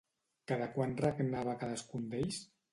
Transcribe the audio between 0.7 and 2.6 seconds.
quant regnava cadascun d'ells?